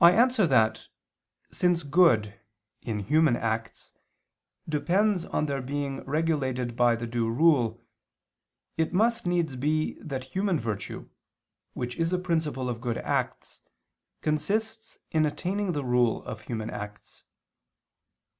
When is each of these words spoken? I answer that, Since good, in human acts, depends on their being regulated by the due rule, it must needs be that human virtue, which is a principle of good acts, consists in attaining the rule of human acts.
I 0.00 0.12
answer 0.12 0.46
that, 0.46 0.86
Since 1.50 1.82
good, 1.82 2.38
in 2.82 3.00
human 3.00 3.34
acts, 3.34 3.92
depends 4.68 5.24
on 5.24 5.46
their 5.46 5.60
being 5.60 6.04
regulated 6.04 6.76
by 6.76 6.94
the 6.94 7.08
due 7.08 7.28
rule, 7.28 7.82
it 8.76 8.92
must 8.94 9.26
needs 9.26 9.56
be 9.56 9.98
that 10.02 10.22
human 10.22 10.60
virtue, 10.60 11.08
which 11.72 11.96
is 11.96 12.12
a 12.12 12.18
principle 12.20 12.68
of 12.68 12.80
good 12.80 12.98
acts, 12.98 13.62
consists 14.20 14.98
in 15.10 15.26
attaining 15.26 15.72
the 15.72 15.82
rule 15.84 16.24
of 16.24 16.42
human 16.42 16.70
acts. 16.70 17.24